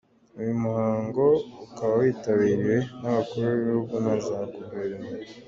Uyu 0.39 0.53
muhango 0.63 1.25
ukaba 1.65 1.93
witabiriwe 2.01 2.77
n’abakuru 3.01 3.45
b’ 3.57 3.59
ibihugu 3.61 3.93
na 4.05 4.15
za 4.25 4.39
Guverinoma. 4.55 5.09